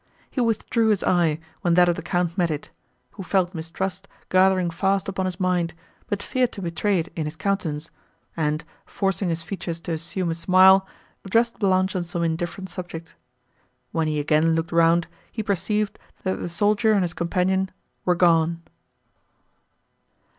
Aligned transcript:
He 0.31 0.41
withdrew 0.41 0.87
his 0.89 1.03
eye, 1.03 1.37
when 1.61 1.75
that 1.75 1.87
of 1.87 1.95
the 1.95 2.01
Count 2.01 2.35
met 2.35 2.49
it, 2.49 2.71
who 3.11 3.21
felt 3.21 3.53
mistrust 3.53 4.07
gathering 4.29 4.71
fast 4.71 5.07
upon 5.07 5.27
his 5.27 5.39
mind, 5.39 5.75
but 6.07 6.23
feared 6.23 6.51
to 6.53 6.61
betray 6.63 6.97
it 6.97 7.09
in 7.15 7.25
his 7.25 7.35
countenance, 7.35 7.91
and, 8.35 8.63
forcing 8.87 9.29
his 9.29 9.43
features 9.43 9.79
to 9.81 9.91
assume 9.91 10.31
a 10.31 10.33
smile, 10.33 10.87
addressed 11.23 11.59
Blanche 11.59 11.95
on 11.95 12.01
some 12.03 12.23
indifferent 12.23 12.69
subject. 12.71 13.13
When 13.91 14.07
he 14.07 14.19
again 14.19 14.55
looked 14.55 14.71
round, 14.71 15.05
he 15.31 15.43
perceived, 15.43 15.99
that 16.23 16.39
the 16.39 16.49
soldier 16.49 16.93
and 16.93 17.03
his 17.03 17.13
companion 17.13 17.69
were 18.03 18.15
gone. 18.15 18.63